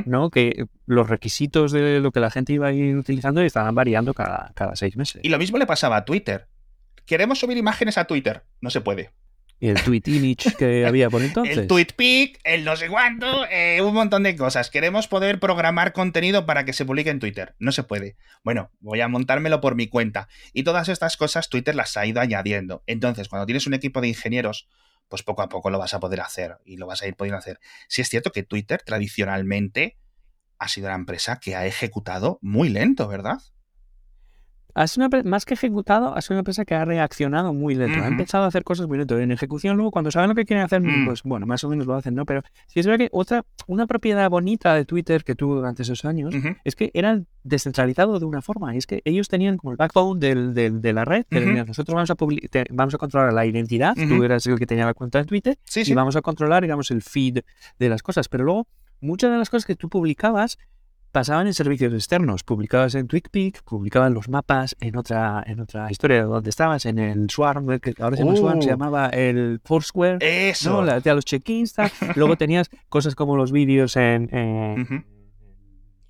[0.06, 0.32] ¿no?
[0.32, 4.52] Que los requisitos de lo que la gente iba a ir utilizando estaban variando cada,
[4.56, 5.22] cada seis meses.
[5.24, 6.48] Y lo mismo le pasaba a Twitter.
[7.06, 8.44] Queremos subir imágenes a Twitter.
[8.60, 9.12] No se puede
[9.70, 11.58] el tweet image que había por entonces.
[11.58, 14.70] El tweet pic, el no sé cuánto, eh, un montón de cosas.
[14.70, 17.56] Queremos poder programar contenido para que se publique en Twitter.
[17.60, 18.18] No se puede.
[18.44, 20.28] Bueno, voy a montármelo por mi cuenta.
[20.54, 22.84] Y todas estas cosas Twitter las ha ido añadiendo.
[22.88, 24.68] Entonces, cuando tienes un equipo de ingenieros,
[25.08, 27.38] pues poco a poco lo vas a poder hacer y lo vas a ir pudiendo
[27.38, 27.60] hacer.
[27.88, 29.98] Sí es cierto que Twitter tradicionalmente
[30.60, 33.40] ha sido la empresa que ha ejecutado muy lento, ¿verdad?
[34.98, 38.02] Una, más que ejecutado, ha sido una empresa que ha reaccionado muy lento.
[38.02, 39.20] Ha empezado a hacer cosas muy lento.
[39.20, 41.06] En ejecución, luego, cuando saben lo que quieren hacer, mm.
[41.06, 42.26] pues bueno, más o menos lo hacen, ¿no?
[42.26, 46.06] Pero si es verdad que otra, una propiedad bonita de Twitter que tuvo durante esos
[46.06, 46.34] años
[46.64, 48.74] es que eran descentralizados de una forma.
[48.74, 51.26] Y es que ellos tenían como el backbone del, de la red.
[51.32, 52.16] nosotros vamos a,
[52.72, 53.96] vamos a controlar la identidad.
[53.96, 55.58] Tú eras el que tenía la cuenta de Twitter.
[55.76, 57.40] y vamos a controlar, digamos, el feed
[57.80, 58.28] de las cosas.
[58.28, 58.68] Pero luego,
[59.02, 60.58] muchas de las cosas que tú publicabas
[61.14, 66.24] pasaban en servicios externos, publicabas en TwitPic, publicaban los mapas en otra, en otra historia
[66.24, 68.72] donde estabas, en el Swarm, que ahora se llama Swarm, se uh.
[68.72, 70.18] llamaba el Foursquare,
[70.50, 70.82] Eso.
[70.82, 71.00] ¿no?
[71.00, 71.76] de los check-ins,
[72.16, 75.06] luego tenías cosas como los vídeos en,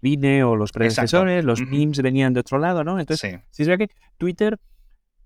[0.02, 3.00] Vine o los predecesores, los memes venían de otro lado, ¿no?
[3.00, 4.58] Entonces, sí, es que Twitter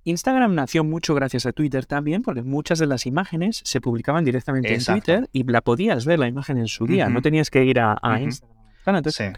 [0.03, 4.73] Instagram nació mucho gracias a Twitter también, porque muchas de las imágenes se publicaban directamente
[4.73, 7.79] en Twitter y la podías ver la imagen en su día, no tenías que ir
[7.79, 8.55] a, Instagram.
[8.85, 9.33] Entonces,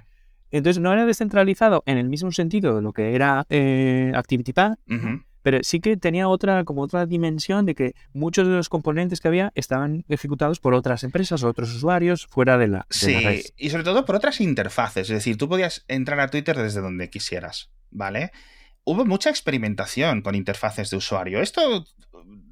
[0.51, 4.75] entonces no era descentralizado en el mismo sentido de lo que era eh, ActivityPad,
[5.41, 9.27] pero sí que tenía otra, como otra dimensión de que muchos de los componentes que
[9.27, 13.15] había estaban ejecutados por otras empresas, o otros usuarios fuera de la, sí,
[13.57, 15.09] y sobre todo por otras interfaces.
[15.09, 18.31] Es decir, tú podías entrar a Twitter desde donde quisieras, ¿vale?
[18.83, 21.41] Hubo mucha experimentación con interfaces de usuario.
[21.41, 21.85] Esto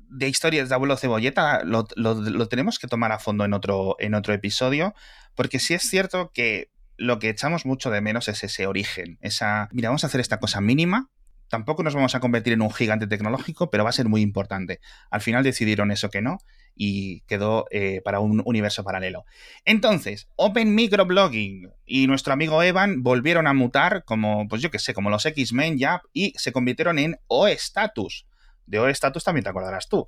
[0.10, 4.14] de historias de abuelo cebolleta lo, lo, tenemos que tomar a fondo en otro, en
[4.14, 4.94] otro episodio,
[5.36, 9.70] porque sí es cierto que lo que echamos mucho de menos es ese origen, esa,
[9.72, 11.10] mira, vamos a hacer esta cosa mínima,
[11.48, 14.80] tampoco nos vamos a convertir en un gigante tecnológico, pero va a ser muy importante.
[15.10, 16.40] Al final decidieron eso que no
[16.76, 19.26] y quedó eh, para un universo paralelo.
[19.66, 24.94] Entonces, Open Microblogging y nuestro amigo Evan volvieron a mutar como, pues yo qué sé,
[24.94, 28.28] como los X-Men ya y se convirtieron en O-Status.
[28.66, 30.06] De O-Status también te acordarás tú.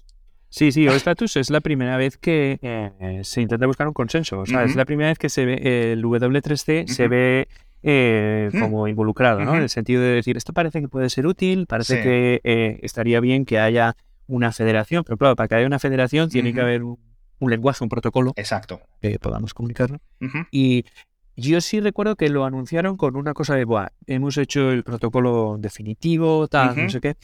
[0.49, 4.39] Sí, sí, O-Status es la primera vez que eh, se intenta buscar un consenso.
[4.39, 7.47] O sea, es la primera vez que se ve el W3C se ve
[7.83, 8.59] eh, mm.
[8.59, 9.55] como involucrado, ¿no?
[9.55, 13.19] En el sentido de decir, esto parece que puede ser útil, parece que eh, estaría
[13.19, 13.95] bien que haya
[14.27, 16.97] una federación, pero claro, para que haya una federación tiene que haber un,
[17.39, 18.33] lenguaje, un protocolo.
[18.35, 18.81] Exacto.
[19.01, 19.99] Que podamos comunicarlo.
[20.51, 20.85] Y
[21.35, 25.57] yo sí recuerdo que lo anunciaron con una cosa de, Buah, hemos hecho el protocolo
[25.59, 27.15] definitivo, tal, no sé qué,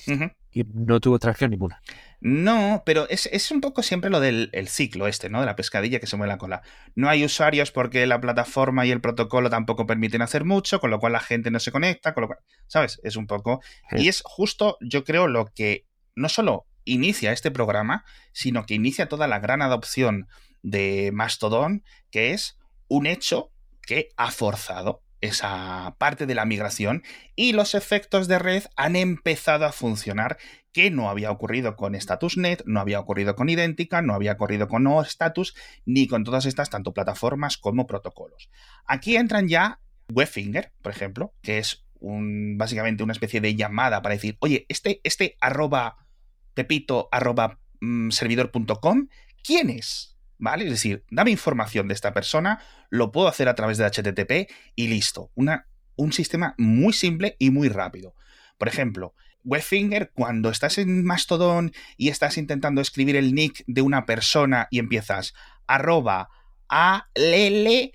[0.55, 1.81] y no tuvo tracción ninguna.
[2.21, 5.41] No, pero es, un poco siempre lo del ciclo este, ¿no?
[5.41, 6.61] De la pescadilla que se mueve la cola.
[6.95, 10.99] No hay usuarios porque la plataforma y el protocolo tampoco permiten hacer mucho, con lo
[10.99, 13.01] cual la gente no se conecta, con lo cual, ¿sabes?
[13.03, 13.59] Es un poco...
[13.91, 19.09] Y es justo, yo creo, lo que no solo inicia este programa, sino que inicia
[19.09, 20.29] toda la gran adopción
[20.63, 27.03] de Mastodon, que es un hecho que ha forzado esa parte de la migración
[27.35, 30.37] y los efectos de red han empezado a funcionar
[30.71, 34.83] que no había ocurrido con StatusNet, no había ocurrido con Idéntica, no había ocurrido con
[34.83, 38.49] NoStatus, ni con todas estas tanto plataformas como protocolos.
[38.85, 39.79] Aquí entran ya
[40.11, 44.99] Webfinger, por ejemplo, que es un, básicamente una especie de llamada para decir, oye, este,
[45.03, 46.05] este arroba
[46.53, 49.07] pepito arroba mm, servidor.com,
[49.43, 50.14] ¿quién es?
[50.37, 50.65] ¿Vale?
[50.65, 54.87] Es decir, dame información de esta persona, lo puedo hacer a través de HTTP y
[54.87, 55.31] listo.
[55.35, 58.15] Una, un sistema muy simple y muy rápido.
[58.57, 59.13] Por ejemplo,
[59.45, 64.79] Webfinger, cuando estás en Mastodon y estás intentando escribir el nick de una persona y
[64.79, 65.33] empiezas
[65.67, 66.29] arroba
[66.67, 67.93] alele,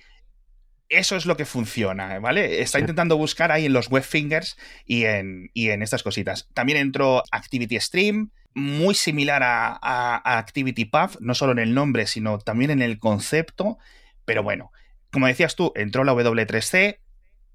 [0.88, 2.62] eso es lo que funciona, ¿vale?
[2.62, 6.48] Está intentando buscar ahí en los Webfingers y en, y en estas cositas.
[6.54, 12.38] También entró Activity Stream, muy similar a, a, ActivityPub, no solo en el nombre, sino
[12.38, 13.78] también en el concepto.
[14.24, 14.72] Pero bueno,
[15.12, 16.98] como decías tú, entró la W3C,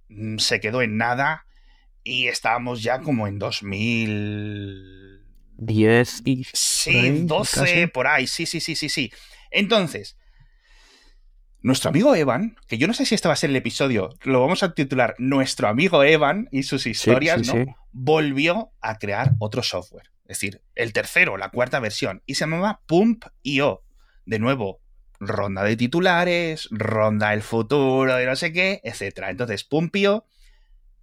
[0.10, 1.45] mm, se quedó en nada
[2.03, 8.89] y estábamos ya como en 2010 y sí, 12 por ahí, sí, sí, sí, sí,
[8.89, 9.12] sí.
[9.51, 10.17] Entonces,
[11.62, 14.41] nuestro amigo Evan, que yo no sé si este va a ser el episodio, lo
[14.41, 17.75] vamos a titular Nuestro amigo Evan y sus historias, ¿no?
[17.91, 20.12] Volvió a crear otro software.
[20.25, 23.83] Es decir, el tercero, la cuarta versión, y se llamaba Pump.io.
[24.25, 24.81] De nuevo,
[25.19, 29.25] ronda de titulares, ronda el futuro de no sé qué, etc.
[29.29, 30.25] Entonces, Pump.io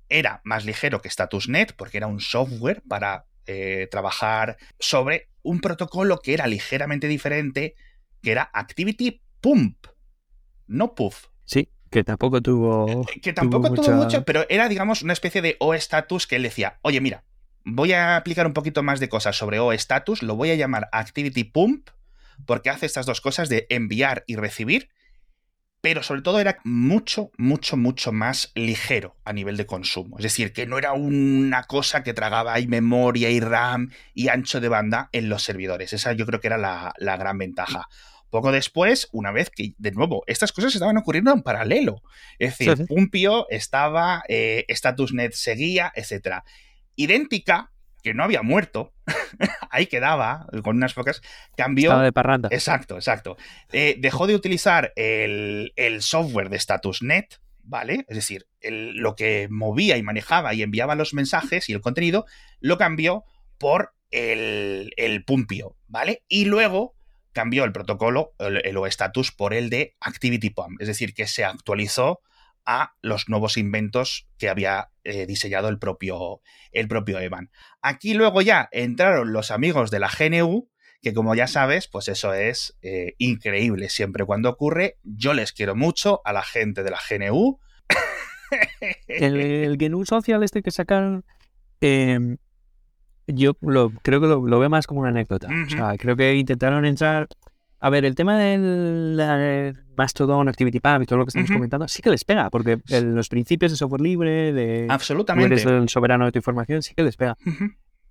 [0.08, 6.20] era más ligero que StatusNet porque era un software para eh, trabajar sobre un protocolo
[6.20, 7.74] que era ligeramente diferente,
[8.22, 9.86] que era Activity Pump,
[10.66, 11.26] no Puff.
[11.44, 12.88] Sí, que tampoco tuvo.
[12.88, 16.78] Eh, que tampoco tuvo, mucho, pero era, digamos, una especie de O-Status que él decía:
[16.82, 17.24] Oye, mira,
[17.64, 21.44] voy a aplicar un poquito más de cosas sobre O-Status, lo voy a llamar Activity
[21.44, 21.90] Pump,
[22.46, 24.88] porque hace estas dos cosas de enviar y recibir,
[25.82, 30.16] pero sobre todo era mucho, mucho, mucho más ligero a nivel de consumo.
[30.16, 34.60] Es decir, que no era una cosa que tragaba ahí memoria y RAM y ancho
[34.60, 35.92] de banda en los servidores.
[35.92, 37.88] Esa yo creo que era la, gran ventaja.
[38.30, 42.02] Poco después, una vez que, de nuevo, estas cosas estaban ocurriendo en paralelo.
[42.38, 46.44] Es decir, Pumpio estaba, eh, StatusNet seguía, etc.
[46.96, 48.92] Idéntica, que no había muerto,
[49.70, 51.22] ahí quedaba, con unas pocas,
[51.56, 51.90] cambió...
[51.90, 52.48] Estaba de parranda.
[52.52, 53.36] Exacto, exacto.
[53.72, 58.04] Eh, dejó de utilizar el, software de StatusNet, ¿vale?
[58.08, 62.26] Es decir, lo que movía y manejaba y enviaba los mensajes y el contenido,
[62.60, 63.24] lo cambió
[63.58, 66.22] por el, el Pumpio, ¿vale?
[66.28, 66.96] Y luego
[67.32, 72.20] cambió el protocolo, el, el OStatus, por el de ActivityPump, es decir, que se actualizó
[72.66, 77.50] a los nuevos inventos que había eh, diseñado el propio, el propio Evan.
[77.80, 80.68] Aquí luego ya entraron los amigos de la GNU,
[81.00, 84.98] que como ya sabes, pues eso es eh, increíble siempre cuando ocurre.
[85.02, 87.58] Yo les quiero mucho a la gente de la GNU.
[89.08, 91.24] el, GNU Social este que sacaron,
[91.80, 92.36] em,
[93.26, 95.48] yo lo, creo que lo, veo más como una anécdota.
[95.98, 97.28] creo que intentaron entrar
[97.84, 102.10] a ver, el tema del Mastodon, ActivityPub y todo lo que estamos comentando, sí que
[102.10, 105.52] les pega, porque los principios de software libre, de Absolutamente.
[105.54, 107.36] eres el soberano de tu información, sí que les pega.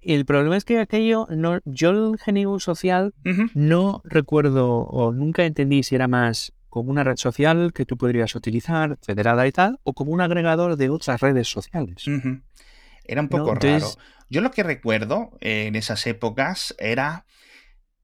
[0.01, 3.13] El problema es que aquello, no, yo el GNU social
[3.53, 8.35] no recuerdo o nunca entendí si era más como una red social que tú podrías
[8.35, 12.03] utilizar, federada y tal, o como un agregador de otras redes sociales.
[13.05, 13.87] Era un poco raro.
[14.29, 17.25] Yo lo que recuerdo en esas épocas era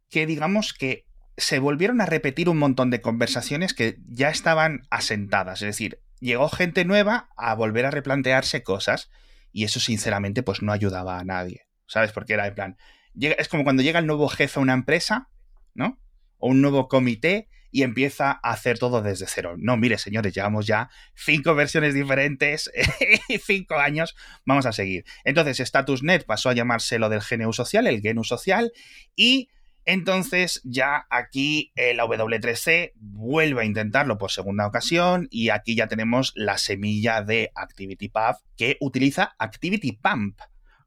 [0.10, 1.07] que digamos que
[1.38, 5.62] se volvieron a repetir un montón de conversaciones que ya estaban asentadas.
[5.62, 9.12] Es decir, llegó gente nueva a volver a replantearse cosas
[9.52, 11.68] y eso sinceramente pues no ayudaba a nadie.
[11.86, 12.12] ¿Sabes?
[12.12, 12.78] Porque era en plan,
[13.20, 15.30] es como cuando llega el nuevo jefe a una empresa,
[15.74, 16.00] ¿no?
[16.38, 19.56] O un nuevo comité y empieza a hacer todo desde cero.
[19.58, 22.72] No, mire, señores, llevamos ya cinco versiones diferentes
[23.30, 25.06] y cinco años, vamos a seguir.
[25.24, 28.72] Entonces, StatusNet pasó a llamarse lo del GNU social, el GNU social,
[29.16, 29.50] y
[29.88, 36.34] entonces ya aquí la W3C vuelve a intentarlo por segunda ocasión y aquí ya tenemos
[36.36, 40.40] la semilla de ActivityPub que utiliza ActivityPump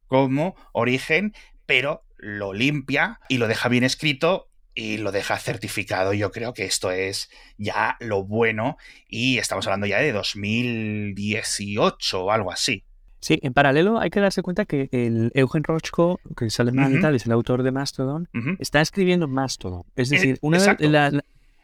[0.07, 1.35] como origen,
[1.67, 6.13] pero lo limpia y lo deja bien escrito y lo deja certificado.
[6.13, 8.77] Yo creo que esto es ya lo bueno
[9.09, 12.85] y estamos hablando ya de 2018 o algo así.
[13.21, 17.01] Sí, en paralelo hay que darse cuenta que el Eugen Rochko, que es alemán y
[17.01, 18.29] tal, es el autor de Mastodon,
[18.59, 19.85] está escribiendo Mastodon.
[19.95, 20.59] Es eh, decir, una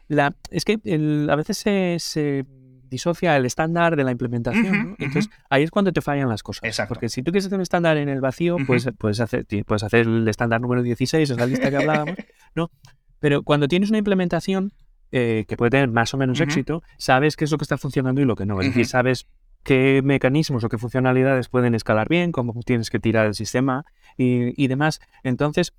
[0.07, 0.79] la, es que
[1.29, 2.45] a veces se,
[2.89, 4.95] disocia el estándar de la implementación.
[4.99, 6.79] Entonces, ahí es cuando te fallan las cosas.
[6.87, 10.07] Porque si tú quieres hacer un estándar en el vacío, pues puedes, hacer, puedes hacer
[10.07, 12.15] el estándar número 16, es la lista que hablábamos,
[12.55, 12.71] ¿no?
[13.19, 14.71] Pero cuando tienes una implementación
[15.11, 18.21] eh, que puede tener más o menos éxito, sabes qué es lo que está funcionando
[18.21, 18.61] y lo que no.
[18.61, 19.27] Es decir, sabes
[19.67, 24.67] qué mecanismos o qué funcionalidades pueden escalar bien, cómo tienes que tirar el sistema y,
[24.67, 25.01] demás.
[25.23, 25.73] Entonces,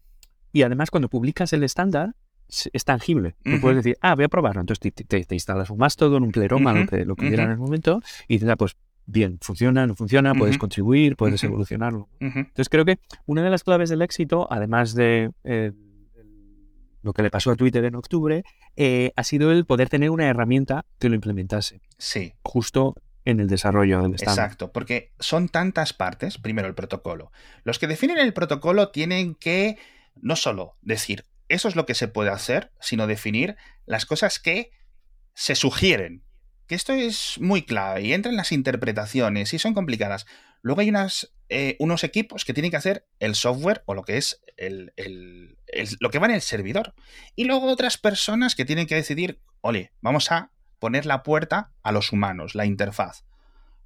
[0.53, 2.15] y además cuando publicas el estándar,
[2.49, 3.37] es tangible.
[3.43, 4.61] Tú puedes decir, ah, voy a probarlo.
[4.61, 8.35] Entonces te, instalas un Mastodon, un Pleroma, lo que, lo que en el momento, y
[8.35, 12.11] dices, ah, pues bien, funciona, no funciona, puedes contribuir, puedes evolucionarlo.
[12.21, 15.73] Entonces creo que una de las claves del éxito, además de eh,
[17.03, 18.45] lo que le pasó a Twitter en octubre,
[18.77, 21.81] eh, ha sido el poder tener una herramienta que lo implementase.
[21.97, 22.35] Sí.
[22.43, 22.95] Justo
[23.31, 24.45] en el desarrollo del estándar.
[24.45, 27.31] Exacto, porque son tantas partes, primero el protocolo.
[27.65, 29.79] Los que definen el protocolo tienen que
[30.17, 34.71] no solo decir eso es lo que se puede hacer, sino definir las cosas que
[35.35, 36.23] se sugieren
[36.69, 40.27] que esto es muy clave y entra en las interpretaciones y son complicadas.
[40.61, 40.93] Luego hay
[41.49, 44.93] eh, unos equipos que tienen que hacer el software o lo que es el,
[45.99, 46.95] lo que va en el servidor.
[47.35, 51.93] Y luego otras personas que tienen que decidir, ole, vamos a poner la puerta a
[51.93, 53.25] los humanos, la interfaz.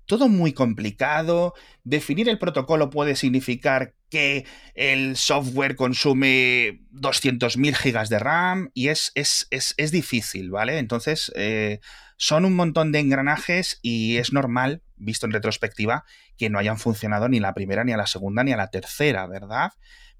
[0.07, 1.55] Todo muy complicado.
[1.85, 9.12] Definir el protocolo puede significar que el software consume 200.000 gigas de RAM y es,
[9.14, 10.78] es, es, difícil, ¿vale?
[10.78, 11.81] Entonces, eh,
[12.16, 16.05] son un montón de engranajes y es normal, visto en retrospectiva,
[16.37, 19.26] que no hayan funcionado ni la primera, ni a la segunda, ni a la tercera,
[19.26, 19.72] ¿verdad?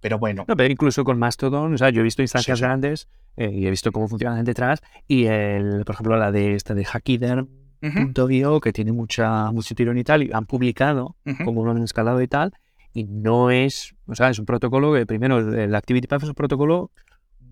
[0.03, 0.45] Pero bueno.
[0.49, 3.71] No, pero incluso con Mastodon, o sea, yo he visto instancias grandes eh, y he
[3.71, 4.83] visto cómo funcionan detrás.
[5.07, 10.05] Y el, por ejemplo, la de esta de Hackider.io, que tiene mucha, mucho tirón y
[10.05, 12.53] tal, y han publicado como lo han escalado y tal.
[12.93, 16.91] Y no es, o sea, es un protocolo que primero el ActivityPath es un protocolo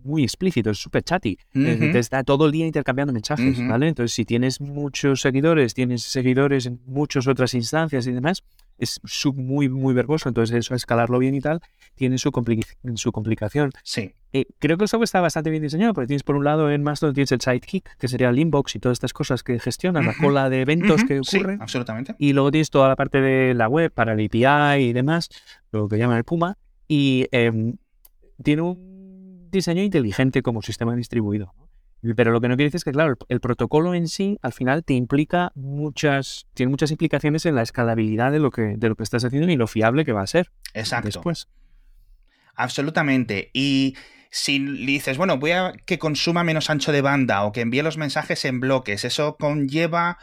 [0.05, 1.39] muy explícito, es súper chatty.
[1.53, 3.89] Te está todo el día intercambiando mensajes, ¿vale?
[3.89, 8.43] Entonces, si tienes muchos seguidores, tienes seguidores en muchas otras instancias y demás,
[8.79, 9.01] es
[9.35, 10.29] muy, muy verboso.
[10.29, 11.61] Entonces, eso, escalarlo bien y tal,
[11.95, 12.31] tiene su,
[12.95, 13.71] su complicación.
[13.83, 14.15] Sí.
[14.33, 16.83] Eh, creo que el software está bastante bien diseñado, porque tienes por un lado en
[16.83, 20.15] Mastodon tienes el Sidekick, que sería el inbox y todas estas cosas que gestionan, la
[20.15, 21.57] cola de eventos que ocurren.
[21.57, 22.15] Sí, absolutamente.
[22.19, 25.29] Y luego tienes toda la parte de la web para el API y demás,
[25.73, 26.57] lo que llaman el Puma.
[26.87, 27.77] Y em,
[28.43, 28.90] tiene un
[29.51, 31.55] diseño inteligente como sistema distribuido.
[32.17, 34.85] Pero lo que no quiere decir es que, claro, el, protocolo en sí al final
[34.85, 39.03] te implica muchas, tiene muchas implicaciones en la escalabilidad de lo que, de lo que
[39.03, 40.51] estás haciendo y lo fiable que va a ser.
[40.73, 41.09] Exacto.
[41.09, 41.49] Después.
[42.55, 43.51] Absolutamente.
[43.53, 43.97] Y
[44.31, 47.99] si dices, bueno, voy a que consuma menos ancho de banda o que envíe los
[47.99, 50.19] mensajes en bloques, eso conlleva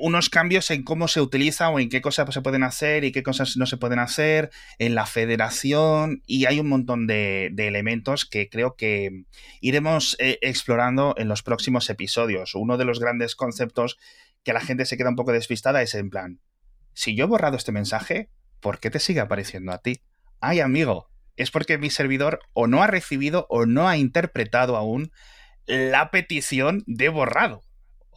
[0.00, 3.22] unos cambios en cómo se utiliza o en qué cosas se pueden hacer y qué
[3.22, 8.48] cosas no se pueden hacer, en la federación y hay un montón de, elementos que
[8.48, 9.24] creo que
[9.60, 12.54] iremos eh, explorando en los próximos episodios.
[12.54, 13.98] Uno de los grandes conceptos
[14.42, 16.40] que la gente se queda un poco despistada es en plan,
[16.94, 20.00] si yo he borrado este mensaje, ¿por qué te sigue apareciendo a ti?
[20.40, 25.12] Ay, amigo, es porque mi servidor o no ha recibido o no ha interpretado aún
[25.66, 27.62] la petición de borrado.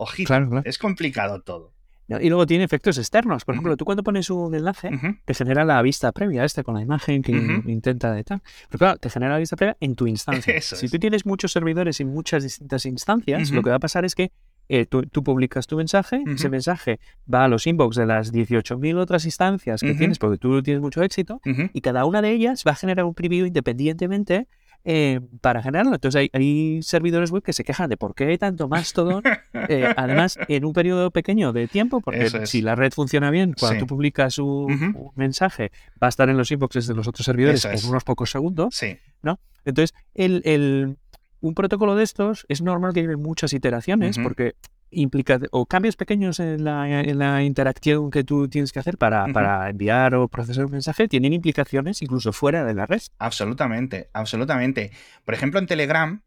[0.04, 1.74] Ojito, es complicado todo.
[2.08, 3.46] Y luego tiene efectos externos.
[3.46, 4.92] Por ejemplo, tú cuando pones un enlace,
[5.26, 7.32] te genera la vista previa, este con la imagen que
[7.66, 8.42] intenta de tal.
[8.70, 10.54] Pero claro, te genera la vista previa en tu instancia.
[10.62, 14.16] si tú tienes muchos servidores y muchas distintas instancias, lo que va a pasar es
[14.16, 14.32] que
[14.70, 17.00] eh, tú, publicas tu mensaje, ese mensaje
[17.32, 21.02] va a los inbox de las 18.000 otras instancias que tienes, porque tú tienes mucho
[21.04, 24.48] éxito, y cada una de ellas va a generar un preview independientemente
[24.86, 25.96] eh, para generarlo.
[25.96, 29.22] Entonces hay, servidores web que se quejan de por qué hay tanto más todo,
[29.70, 33.80] eh, además en un periodo pequeño de tiempo, porque si la red funciona bien, cuando
[33.80, 37.90] tú publicas un, mensaje, va a estar en los inboxes de los otros servidores en
[37.90, 38.80] unos pocos segundos.
[39.22, 39.40] ¿no?
[39.66, 40.98] Entonces, el,
[41.40, 44.56] un protocolo de estos es normal que lleve muchas iteraciones, porque
[44.94, 50.28] implica o cambios pequeños en la, interacción que tú tienes que hacer para, enviar o
[50.28, 53.02] procesar un mensaje tienen implicaciones incluso fuera de la red.
[53.20, 54.92] Absolutamente, absolutamente.
[55.26, 56.22] Por ejemplo, en Telegram,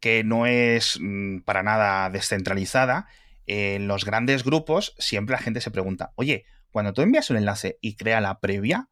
[0.00, 3.06] que no es mm, para nada descentralizada,
[3.46, 7.78] en los grandes grupos siempre la gente se pregunta, oye, cuando tú envías un enlace
[7.80, 8.88] y crea la previa,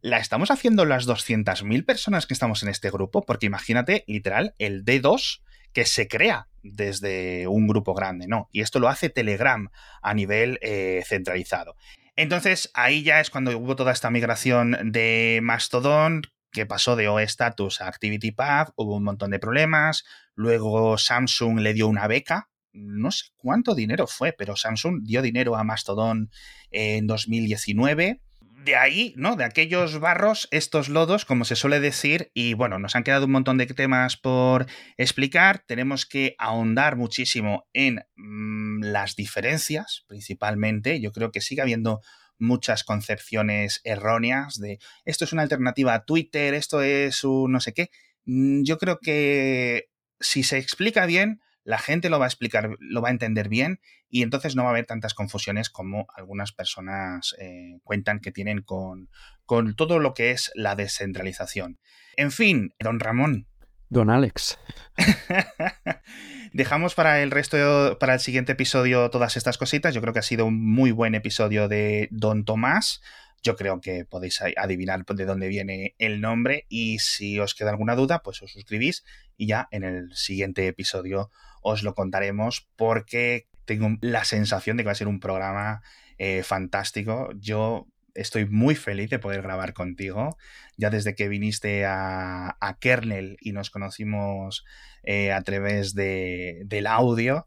[0.00, 3.22] ¿la estamos haciendo las 200.000 personas que estamos en este grupo?
[3.22, 5.42] Porque imagínate, literal, el D2
[5.76, 8.48] que se crea desde un grupo grande, ¿no?
[8.50, 9.68] Y esto lo hace Telegram
[10.00, 11.76] a nivel eh, centralizado.
[12.16, 17.82] Entonces, ahí ya es cuando hubo toda esta migración de Mastodon, que pasó de OStatus
[17.82, 23.26] a ActivityPath, hubo un montón de problemas, luego Samsung le dio una beca, no sé
[23.36, 26.30] cuánto dinero fue, pero Samsung dio dinero a Mastodon
[26.70, 28.22] en 2019
[28.66, 29.36] de ahí, ¿no?
[29.36, 33.30] De aquellos barros, estos lodos, como se suele decir, y bueno, nos han quedado un
[33.30, 35.62] montón de temas por explicar.
[35.66, 41.00] Tenemos que ahondar muchísimo en mm, las diferencias, principalmente.
[41.00, 42.00] Yo creo que sigue habiendo
[42.38, 47.72] muchas concepciones erróneas de esto es una alternativa a Twitter, esto es un no sé
[47.72, 47.90] qué.
[48.24, 49.86] Mm, yo creo que
[50.18, 53.80] si se explica bien, la gente lo va a explicar, lo va a entender bien
[54.08, 58.62] y entonces no va a haber tantas confusiones como algunas personas eh, cuentan que tienen
[58.62, 59.10] con,
[59.46, 61.80] con todo lo que es la descentralización.
[62.16, 63.48] En fin, don Ramón.
[63.88, 64.60] Don Alex.
[66.52, 69.92] Dejamos para el resto, para el siguiente episodio, todas estas cositas.
[69.92, 73.02] Yo creo que ha sido un muy buen episodio de Don Tomás.
[73.42, 77.96] Yo creo que podéis adivinar de dónde viene el nombre y si os queda alguna
[77.96, 79.04] duda, pues os suscribís
[79.36, 81.30] y ya en el siguiente episodio
[81.66, 85.82] os lo contaremos porque tengo la sensación de que va a ser un programa
[86.16, 87.30] eh, fantástico.
[87.40, 90.38] Yo estoy muy feliz de poder grabar contigo.
[90.76, 94.64] Ya desde que viniste a, Kernel y nos conocimos
[95.02, 97.44] eh, a través de, del audio,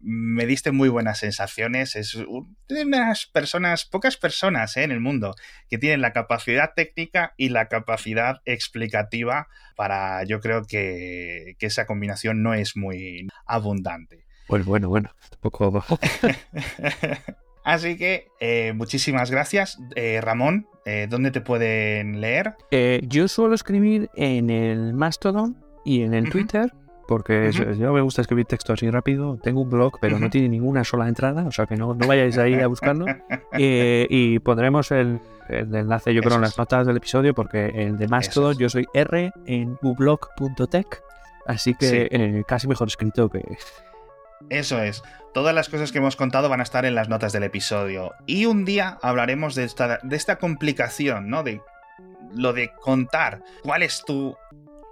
[0.00, 1.96] me diste muy buenas sensaciones.
[1.96, 5.34] Es unas personas, pocas personas eh, en el mundo
[5.68, 11.86] que tienen la capacidad técnica y la capacidad explicativa para, yo creo que, que esa
[11.86, 14.24] combinación no es muy abundante.
[14.46, 15.10] Pues bueno, bueno,
[15.40, 15.84] poco...
[17.68, 19.78] Así que eh, muchísimas gracias.
[19.94, 22.54] Eh, Ramón, eh, ¿dónde te pueden leer?
[23.02, 26.72] yo suelo escribir en el Mastodon y en el Twitter,
[27.08, 29.38] porque yo me gusta escribir texto así rápido.
[29.42, 32.36] Tengo un blog, pero no tiene ninguna sola entrada, o sea que no, no vayáis
[32.36, 33.06] ahí a buscarlo.
[33.58, 38.58] y pondremos el, enlace, yo creo, en las notas del episodio, porque el de Mastodon
[38.58, 41.02] yo soy R en ublog.tech,
[41.46, 43.42] así que casi mejor escrito que...
[44.50, 45.02] Eso es.
[45.32, 48.12] Todas las cosas que hemos contado van a estar en las notas del episodio.
[48.26, 51.42] Y un día hablaremos de esta, de esta complicación, ¿no?
[51.42, 51.62] De
[52.34, 54.36] lo de contar cuál es tu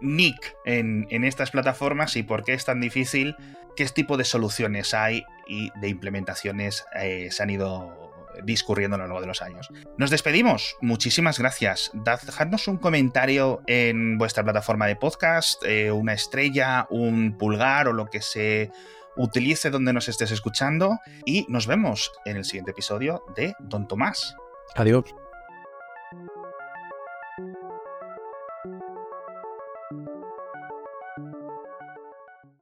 [0.00, 3.36] nick en, estas plataformas y por qué es tan difícil,
[3.76, 8.06] qué tipo de soluciones hay y de implementaciones eh, se han ido
[8.44, 9.68] discurriendo a lo largo de los años.
[9.96, 10.76] Nos despedimos.
[10.80, 11.90] Muchísimas gracias.
[11.94, 18.06] Dejadnos un comentario en vuestra plataforma de podcast, eh, una estrella, un pulgar o lo
[18.06, 18.70] que se
[19.16, 24.34] utilice donde nos estés escuchando y nos vemos en el siguiente episodio de Don Tomás.
[24.74, 25.04] Adiós.